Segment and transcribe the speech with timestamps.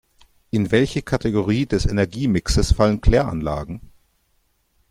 [0.49, 3.91] In welche Kategorie des Energiemixes fallen Kläranlagen?